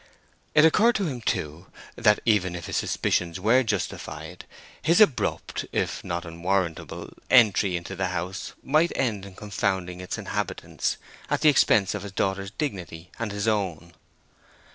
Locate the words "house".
8.07-8.53